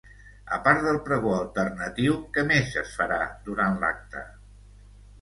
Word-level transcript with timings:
A 0.55 0.57
part 0.67 0.79
del 0.85 0.97
pregó 1.09 1.35
alternatiu, 1.41 2.17
què 2.39 2.47
més 2.55 2.75
es 2.85 2.99
farà 3.03 3.23
durant 3.51 3.81
lacte? 3.87 4.29